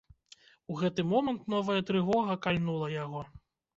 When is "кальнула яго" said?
2.47-3.21